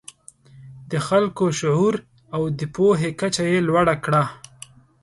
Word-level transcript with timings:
د 0.91 0.93
خلکو 1.07 1.45
شعور 1.59 1.95
او 2.35 2.41
د 2.59 2.61
پوهې 2.75 3.09
کچه 3.19 3.43
یې 3.51 3.59
لوړه 3.67 3.95
کړه. 4.05 4.23